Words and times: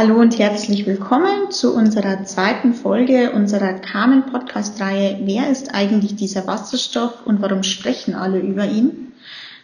Hallo 0.00 0.20
und 0.20 0.38
herzlich 0.38 0.86
willkommen 0.86 1.50
zu 1.50 1.74
unserer 1.74 2.22
zweiten 2.22 2.72
Folge 2.72 3.32
unserer 3.32 3.72
Carmen 3.72 4.26
Podcast 4.26 4.80
Reihe 4.80 5.18
Wer 5.24 5.50
ist 5.50 5.74
eigentlich 5.74 6.14
dieser 6.14 6.46
Wasserstoff 6.46 7.26
und 7.26 7.42
warum 7.42 7.64
sprechen 7.64 8.14
alle 8.14 8.38
über 8.38 8.64
ihn? 8.64 9.12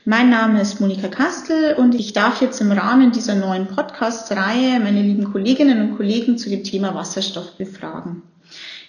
Mein 0.05 0.31
Name 0.31 0.61
ist 0.61 0.81
Monika 0.81 1.07
Kastel 1.07 1.75
und 1.77 1.95
ich 1.95 2.15
darf 2.15 2.43
jetzt 2.43 2.61
im 2.61 2.73
Rahmen 2.73 3.13
dieser 3.13 3.37
neuen 3.37 3.69
Podcast 3.69 4.33
Reihe 4.33 4.81
meine 4.81 5.03
lieben 5.03 5.31
Kolleginnen 5.31 5.81
und 5.81 5.97
Kollegen 5.97 6.37
zu 6.37 6.51
dem 6.51 6.65
Thema 6.65 6.97
Wasserstoff 6.97 7.57
befragen. 7.57 8.25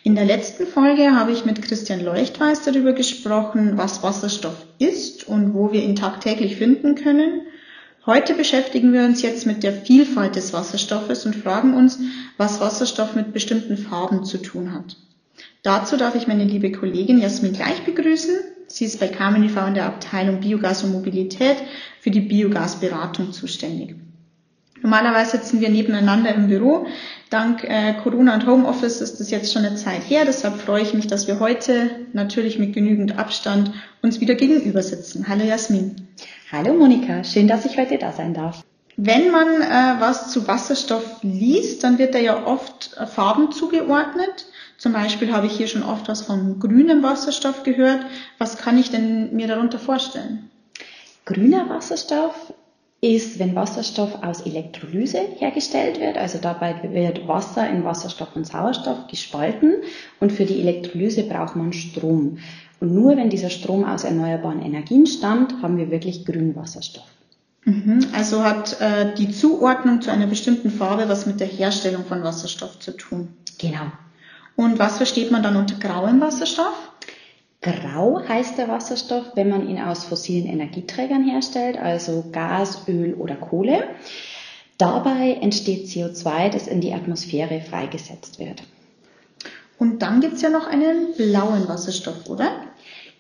In 0.02 0.16
der 0.16 0.26
letzten 0.26 0.66
Folge 0.66 1.12
habe 1.12 1.32
ich 1.32 1.46
mit 1.46 1.62
Christian 1.62 2.04
Leuchtweiß 2.04 2.64
darüber 2.64 2.94
gesprochen, 2.94 3.74
was 3.76 4.02
Wasserstoff 4.02 4.66
ist 4.80 5.28
und 5.28 5.54
wo 5.54 5.72
wir 5.72 5.84
ihn 5.84 5.96
tagtäglich 5.96 6.56
finden 6.56 6.96
können 6.96 7.42
Heute 8.06 8.36
beschäftigen 8.36 8.94
wir 8.94 9.04
uns 9.04 9.24
jetzt 9.24 9.48
mit 9.48 9.64
der 9.64 9.74
Vielfalt 9.74 10.36
des 10.36 10.54
Wasserstoffes 10.54 11.26
und 11.26 11.36
fragen 11.36 11.74
uns, 11.74 12.00
was 12.38 12.60
Wasserstoff 12.60 13.16
mit 13.16 13.34
bestimmten 13.34 13.78
Farben 13.78 14.26
zu 14.26 14.38
tun 14.38 14.74
hat. 14.74 14.98
Dazu 15.64 15.98
darf 15.98 16.14
ich 16.14 16.28
meine 16.28 16.44
liebe 16.44 16.72
Kollegin 16.72 17.20
Jasmin 17.20 17.54
gleich 17.54 17.84
begrüßen. 17.84 18.36
Sie 18.68 18.86
ist 18.86 19.00
bei 19.00 19.08
e 19.08 19.68
in 19.68 19.74
der 19.74 19.88
Abteilung 19.88 20.40
Biogas 20.40 20.84
und 20.84 20.92
Mobilität 20.92 21.58
für 22.00 22.12
die 22.12 22.22
Biogasberatung 22.22 23.32
zuständig. 23.32 23.96
Normalerweise 24.86 25.38
sitzen 25.38 25.62
wir 25.62 25.70
nebeneinander 25.70 26.36
im 26.36 26.48
Büro. 26.48 26.86
Dank 27.32 27.64
äh, 27.64 27.96
Corona 28.04 28.36
und 28.36 28.46
Homeoffice 28.46 29.02
ist 29.02 29.20
das 29.20 29.32
jetzt 29.32 29.52
schon 29.52 29.66
eine 29.66 29.78
Zeit 29.78 30.08
her. 30.08 30.26
Deshalb 30.26 30.62
freue 30.62 30.84
ich 30.84 30.94
mich, 30.94 31.08
dass 31.08 31.26
wir 31.26 31.40
heute 31.40 31.90
natürlich 32.14 32.60
mit 32.60 32.74
genügend 32.74 33.18
Abstand 33.18 33.72
uns 34.04 34.20
wieder 34.20 34.36
gegenüber 34.36 34.84
sitzen. 34.84 35.28
Hallo 35.28 35.44
Jasmin. 35.44 36.08
Hallo 36.52 36.76
Monika, 36.76 37.24
schön, 37.24 37.48
dass 37.48 37.66
ich 37.66 37.80
heute 37.80 37.98
da 37.98 38.12
sein 38.12 38.36
darf. 38.36 38.64
Wenn 38.96 39.32
man 39.32 39.48
äh, 39.48 40.00
was 40.00 40.30
zu 40.30 40.48
Wasserstoff 40.48 41.18
liest, 41.24 41.84
dann 41.84 41.98
wird 41.98 42.14
da 42.14 42.20
ja 42.20 42.46
oft 42.46 42.96
äh, 42.96 43.08
Farben 43.08 43.52
zugeordnet. 43.52 44.46
Zum 44.78 44.94
Beispiel 44.94 45.34
habe 45.34 45.48
ich 45.48 45.54
hier 45.54 45.68
schon 45.68 45.82
oft 45.82 46.08
was 46.10 46.22
von 46.22 46.60
grünem 46.60 47.02
Wasserstoff 47.02 47.64
gehört. 47.64 48.06
Was 48.38 48.60
kann 48.60 48.78
ich 48.78 48.92
denn 48.92 49.36
mir 49.36 49.48
darunter 49.48 49.80
vorstellen? 49.80 50.52
Grüner 51.26 51.68
Wasserstoff 51.70 52.54
ist, 53.06 53.38
wenn 53.38 53.56
Wasserstoff 53.56 54.24
aus 54.24 54.42
Elektrolyse 54.42 55.20
hergestellt 55.38 56.00
wird. 56.00 56.18
Also 56.18 56.40
dabei 56.42 56.76
wird 56.92 57.28
Wasser 57.28 57.70
in 57.70 57.84
Wasserstoff 57.84 58.36
und 58.36 58.48
Sauerstoff 58.48 59.08
gespalten 59.08 59.76
und 60.20 60.32
für 60.32 60.46
die 60.46 60.60
Elektrolyse 60.60 61.24
braucht 61.24 61.56
man 61.56 61.72
Strom. 61.72 62.40
Und 62.80 62.94
nur 62.94 63.16
wenn 63.16 63.30
dieser 63.30 63.50
Strom 63.50 63.84
aus 63.86 64.04
erneuerbaren 64.04 64.62
Energien 64.62 65.06
stammt, 65.06 65.62
haben 65.62 65.78
wir 65.78 65.92
wirklich 65.92 66.26
grünen 66.26 66.56
Wasserstoff. 66.56 67.06
Mhm. 67.64 68.08
Also 68.14 68.44
hat 68.44 68.80
äh, 68.82 69.14
die 69.16 69.32
Zuordnung 69.32 70.02
zu 70.02 70.12
einer 70.12 70.28
bestimmten 70.28 70.72
Farbe 70.72 71.08
was 71.08 71.26
mit 71.26 71.40
der 71.40 71.48
Herstellung 71.48 72.06
von 72.06 72.24
Wasserstoff 72.24 72.80
zu 72.80 72.92
tun. 72.92 73.30
Genau. 73.60 73.92
Und 74.56 74.80
was 74.80 74.98
versteht 74.98 75.32
man 75.32 75.44
dann 75.44 75.56
unter 75.56 75.76
grauem 75.76 76.22
Wasserstoff? 76.22 76.92
Grau 77.66 78.22
heißt 78.28 78.60
der 78.60 78.68
Wasserstoff, 78.68 79.32
wenn 79.34 79.50
man 79.50 79.68
ihn 79.68 79.82
aus 79.82 80.06
fossilen 80.06 80.46
Energieträgern 80.46 81.28
herstellt, 81.28 81.78
also 81.78 82.26
Gas, 82.32 82.88
Öl 82.88 83.16
oder 83.16 83.36
Kohle. 83.36 83.86
Dabei 84.78 85.40
entsteht 85.42 85.88
CO2, 85.88 86.50
das 86.50 86.68
in 86.68 86.80
die 86.80 86.94
Atmosphäre 86.94 87.62
freigesetzt 87.62 88.38
wird. 88.38 88.62
Und 89.80 90.04
dann 90.04 90.22
gibt's 90.22 90.44
ja 90.44 90.50
noch 90.50 90.68
einen 90.68 91.16
blauen 91.18 91.68
Wasserstoff, 91.68 92.30
oder? 92.30 92.52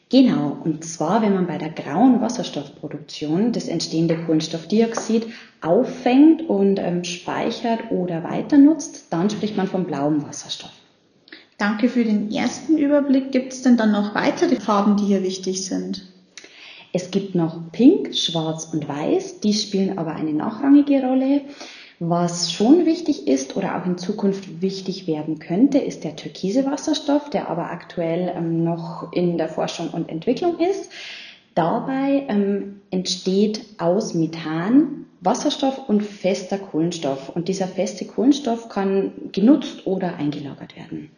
Genau, 0.09 0.55
und 0.63 0.85
zwar, 0.85 1.23
wenn 1.23 1.33
man 1.33 1.47
bei 1.47 1.57
der 1.57 1.71
grauen 1.71 2.21
Wasserstoffproduktion 2.21 3.51
das 3.51 3.67
entstehende 3.67 4.23
Kohlenstoffdioxid 4.25 5.25
auffängt 5.61 6.47
und 6.47 6.77
ähm, 6.77 7.03
speichert 7.03 7.89
oder 7.89 8.23
weiter 8.23 8.59
nutzt, 8.59 9.07
dann 9.09 9.31
spricht 9.31 9.57
man 9.57 9.67
vom 9.67 9.85
blauen 9.85 10.21
Wasserstoff. 10.21 10.84
Danke 11.57 11.87
für 11.87 12.03
den 12.03 12.31
ersten 12.31 12.77
Überblick. 12.77 13.31
Gibt 13.31 13.53
es 13.53 13.61
denn 13.61 13.77
dann 13.77 13.91
noch 13.91 14.13
weitere 14.13 14.57
Farben, 14.57 14.97
die 14.97 15.05
hier 15.05 15.23
wichtig 15.23 15.65
sind? 15.65 16.05
Es 16.91 17.11
gibt 17.11 17.35
noch 17.35 17.71
Pink, 17.71 18.15
Schwarz 18.15 18.69
und 18.73 18.87
Weiß. 18.87 19.39
Die 19.39 19.53
spielen 19.53 19.97
aber 19.97 20.15
eine 20.15 20.33
nachrangige 20.33 21.01
Rolle. 21.01 21.41
Was 21.99 22.51
schon 22.51 22.85
wichtig 22.85 23.27
ist 23.27 23.55
oder 23.55 23.77
auch 23.77 23.85
in 23.85 23.97
Zukunft 23.97 24.61
wichtig 24.61 25.07
werden 25.07 25.39
könnte, 25.39 25.77
ist 25.77 26.03
der 26.03 26.17
türkise 26.17 26.65
Wasserstoff, 26.65 27.29
der 27.29 27.49
aber 27.49 27.69
aktuell 27.69 28.33
ähm, 28.35 28.65
noch 28.65 29.13
in 29.13 29.37
der 29.37 29.47
Forschung 29.47 29.89
und 29.91 30.09
Entwicklung 30.09 30.59
ist. 30.59 30.91
Dabei 31.53 32.25
ähm, 32.27 32.81
entsteht 32.91 33.65
aus 33.77 34.13
Methan 34.13 35.05
Wasserstoff 35.21 35.89
und 35.89 36.03
fester 36.03 36.57
Kohlenstoff. 36.57 37.29
Und 37.29 37.47
dieser 37.47 37.67
feste 37.67 38.05
Kohlenstoff 38.05 38.67
kann 38.67 39.13
genutzt 39.31 39.87
oder 39.87 40.17
eingelagert 40.17 40.75
werden. 40.75 41.11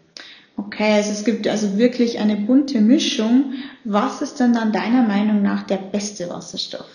Okay, 0.58 0.94
also 0.96 1.12
es 1.12 1.24
gibt 1.24 1.48
also 1.48 1.78
wirklich 1.78 2.20
eine 2.20 2.36
bunte 2.36 2.82
Mischung. 2.82 3.54
Was 3.84 4.24
ist 4.24 4.40
denn 4.40 4.54
dann 4.54 4.72
deiner 4.72 5.04
Meinung 5.04 5.44
nach 5.44 5.64
der 5.64 5.78
beste 5.78 6.30
Wasserstoff? 6.30 6.88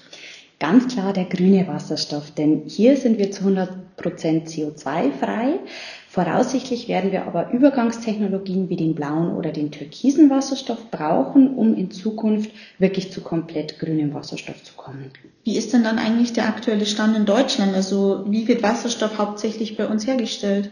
Ganz 0.58 0.92
klar 0.92 1.12
der 1.12 1.24
grüne 1.24 1.66
Wasserstoff, 1.66 2.32
denn 2.32 2.62
hier 2.66 2.96
sind 2.96 3.18
wir 3.18 3.30
zu 3.30 3.44
100% 3.44 3.68
CO2-frei. 4.00 5.60
Voraussichtlich 6.08 6.88
werden 6.88 7.10
wir 7.10 7.26
aber 7.26 7.50
Übergangstechnologien 7.52 8.68
wie 8.68 8.76
den 8.76 8.94
blauen 8.94 9.34
oder 9.34 9.50
den 9.50 9.70
türkisen 9.70 10.28
Wasserstoff 10.28 10.90
brauchen, 10.90 11.56
um 11.56 11.74
in 11.74 11.90
Zukunft 11.90 12.50
wirklich 12.78 13.10
zu 13.12 13.22
komplett 13.22 13.78
grünem 13.78 14.12
Wasserstoff 14.12 14.62
zu 14.62 14.74
kommen. 14.74 15.10
Wie 15.44 15.56
ist 15.56 15.72
denn 15.72 15.84
dann 15.84 15.98
eigentlich 15.98 16.32
der 16.32 16.46
aktuelle 16.46 16.86
Stand 16.86 17.16
in 17.16 17.26
Deutschland? 17.26 17.74
Also 17.74 18.24
wie 18.28 18.46
wird 18.46 18.62
Wasserstoff 18.62 19.18
hauptsächlich 19.18 19.76
bei 19.76 19.86
uns 19.86 20.06
hergestellt? 20.06 20.70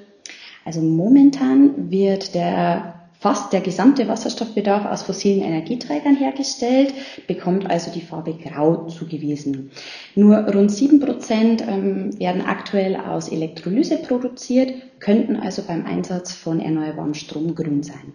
Also 0.64 0.80
momentan 0.80 1.90
wird 1.90 2.34
der 2.34 2.94
fast 3.20 3.52
der 3.52 3.60
gesamte 3.60 4.08
Wasserstoffbedarf 4.08 4.86
aus 4.86 5.02
fossilen 5.02 5.42
Energieträgern 5.42 6.16
hergestellt, 6.16 6.94
bekommt 7.26 7.68
also 7.70 7.90
die 7.90 8.00
Farbe 8.00 8.34
Grau 8.34 8.86
zugewiesen. 8.86 9.70
Nur 10.14 10.38
rund 10.38 10.72
sieben 10.72 11.00
Prozent 11.00 11.62
ähm, 11.68 12.18
werden 12.18 12.40
aktuell 12.40 12.96
aus 12.96 13.28
Elektrolyse 13.28 13.98
produziert, 13.98 14.72
könnten 15.00 15.36
also 15.36 15.62
beim 15.62 15.84
Einsatz 15.84 16.32
von 16.32 16.60
erneuerbarem 16.60 17.12
Strom 17.12 17.54
grün 17.54 17.82
sein. 17.82 18.14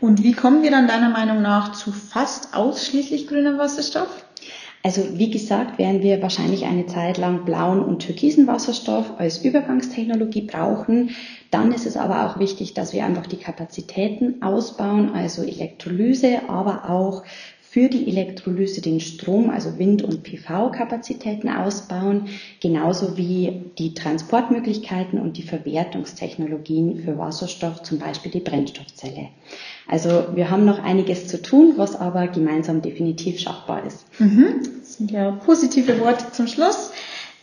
Und 0.00 0.24
wie 0.24 0.32
kommen 0.32 0.62
wir 0.62 0.70
dann 0.72 0.88
deiner 0.88 1.10
Meinung 1.10 1.42
nach 1.42 1.72
zu 1.72 1.92
fast 1.92 2.54
ausschließlich 2.54 3.28
grünem 3.28 3.56
Wasserstoff? 3.58 4.19
Also 4.82 5.18
wie 5.18 5.30
gesagt, 5.30 5.78
werden 5.78 6.02
wir 6.02 6.22
wahrscheinlich 6.22 6.64
eine 6.64 6.86
Zeit 6.86 7.18
lang 7.18 7.44
blauen 7.44 7.80
und 7.80 7.98
türkisen 7.98 8.46
Wasserstoff 8.46 9.12
als 9.18 9.44
Übergangstechnologie 9.44 10.42
brauchen. 10.42 11.10
Dann 11.50 11.72
ist 11.72 11.84
es 11.84 11.98
aber 11.98 12.26
auch 12.26 12.38
wichtig, 12.38 12.72
dass 12.72 12.94
wir 12.94 13.04
einfach 13.04 13.26
die 13.26 13.36
Kapazitäten 13.36 14.40
ausbauen, 14.40 15.12
also 15.12 15.42
Elektrolyse, 15.42 16.48
aber 16.48 16.88
auch 16.88 17.24
für 17.70 17.88
die 17.88 18.08
Elektrolyse 18.08 18.80
den 18.80 18.98
Strom, 18.98 19.48
also 19.48 19.78
Wind- 19.78 20.02
und 20.02 20.24
PV-Kapazitäten 20.24 21.48
ausbauen, 21.48 22.28
genauso 22.60 23.16
wie 23.16 23.70
die 23.78 23.94
Transportmöglichkeiten 23.94 25.20
und 25.20 25.36
die 25.36 25.44
Verwertungstechnologien 25.44 27.04
für 27.04 27.16
Wasserstoff, 27.16 27.84
zum 27.84 28.00
Beispiel 28.00 28.32
die 28.32 28.40
Brennstoffzelle. 28.40 29.28
Also 29.86 30.24
wir 30.34 30.50
haben 30.50 30.64
noch 30.64 30.82
einiges 30.82 31.28
zu 31.28 31.40
tun, 31.40 31.74
was 31.76 31.94
aber 31.94 32.26
gemeinsam 32.26 32.82
definitiv 32.82 33.38
schaffbar 33.38 33.86
ist. 33.86 34.04
Mhm. 34.18 34.62
Das 34.80 34.94
sind 34.94 35.12
ja 35.12 35.30
positive 35.30 36.00
Worte 36.00 36.24
zum 36.32 36.48
Schluss. 36.48 36.90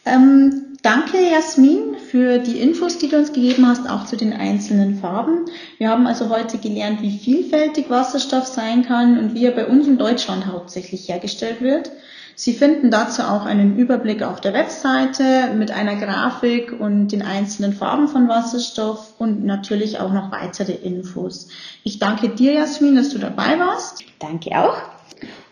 Ähm, 0.08 0.78
danke, 0.82 1.18
Jasmin, 1.18 1.96
für 2.10 2.40
die 2.40 2.60
Infos, 2.60 2.98
die 2.98 3.10
du 3.10 3.18
uns 3.18 3.34
gegeben 3.34 3.68
hast, 3.68 3.90
auch 3.90 4.06
zu 4.06 4.16
den 4.16 4.34
einzelnen 4.34 5.00
Farben. 5.00 5.46
Wir 5.78 5.90
haben 5.90 6.08
also 6.08 6.30
heute 6.30 6.58
gelernt, 6.58 7.02
wie 7.02 7.18
vielfältig 7.18 7.90
Wasserstoff 7.90 8.46
sein 8.46 8.86
kann 8.86 9.20
und 9.20 9.34
wie 9.34 9.46
er 9.46 9.52
bei 9.52 9.68
uns 9.68 9.86
in 9.86 9.98
Deutschland 9.98 10.46
hauptsächlich 10.48 11.10
hergestellt 11.10 11.62
wird. 11.62 11.92
Sie 12.40 12.54
finden 12.54 12.92
dazu 12.92 13.24
auch 13.24 13.46
einen 13.46 13.78
Überblick 13.78 14.22
auf 14.22 14.40
der 14.40 14.54
Webseite 14.54 15.56
mit 15.56 15.72
einer 15.72 15.96
Grafik 15.96 16.72
und 16.80 17.08
den 17.08 17.24
einzelnen 17.24 17.74
Farben 17.74 18.08
von 18.08 18.30
Wasserstoff 18.30 19.16
und 19.18 19.44
natürlich 19.44 20.00
auch 20.00 20.14
noch 20.14 20.32
weitere 20.32 20.74
Infos. 20.74 21.48
Ich 21.84 21.98
danke 21.98 22.30
dir, 22.30 22.54
Jasmin, 22.54 22.96
dass 22.96 23.10
du 23.10 23.18
dabei 23.18 23.58
warst. 23.60 24.04
Danke 24.20 24.52
auch. 24.52 24.97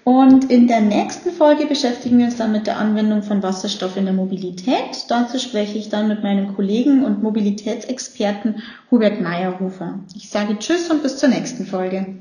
Und 0.05 0.51
in 0.51 0.67
der 0.67 0.81
nächsten 0.81 1.31
Folge 1.31 1.65
beschäftigen 1.65 2.19
wir 2.19 2.25
uns 2.25 2.37
dann 2.37 2.51
mit 2.51 2.67
der 2.67 2.77
Anwendung 2.77 3.23
von 3.23 3.41
Wasserstoff 3.41 3.97
in 3.97 4.05
der 4.05 4.13
Mobilität. 4.13 5.05
Dazu 5.07 5.39
spreche 5.39 5.79
ich 5.79 5.89
dann 5.89 6.07
mit 6.07 6.21
meinem 6.21 6.55
Kollegen 6.55 7.03
und 7.03 7.23
Mobilitätsexperten 7.23 8.61
Hubert 8.91 9.19
Meyerhofer. 9.19 9.97
Ich 10.15 10.29
sage 10.29 10.59
Tschüss 10.59 10.91
und 10.91 11.01
bis 11.01 11.17
zur 11.17 11.29
nächsten 11.29 11.65
Folge. 11.65 12.17